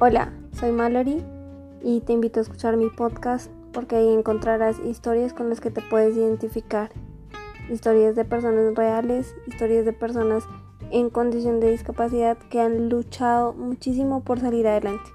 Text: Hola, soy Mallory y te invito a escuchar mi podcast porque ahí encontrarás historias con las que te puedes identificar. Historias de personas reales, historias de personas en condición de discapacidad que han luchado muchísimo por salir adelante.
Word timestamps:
Hola, 0.00 0.32
soy 0.52 0.70
Mallory 0.70 1.24
y 1.82 2.02
te 2.02 2.12
invito 2.12 2.38
a 2.38 2.44
escuchar 2.44 2.76
mi 2.76 2.88
podcast 2.88 3.50
porque 3.72 3.96
ahí 3.96 4.08
encontrarás 4.08 4.78
historias 4.78 5.32
con 5.32 5.48
las 5.48 5.60
que 5.60 5.72
te 5.72 5.82
puedes 5.82 6.16
identificar. 6.16 6.92
Historias 7.68 8.14
de 8.14 8.24
personas 8.24 8.76
reales, 8.76 9.34
historias 9.48 9.84
de 9.84 9.92
personas 9.92 10.44
en 10.92 11.10
condición 11.10 11.58
de 11.58 11.72
discapacidad 11.72 12.38
que 12.48 12.60
han 12.60 12.88
luchado 12.88 13.54
muchísimo 13.54 14.22
por 14.22 14.38
salir 14.38 14.68
adelante. 14.68 15.10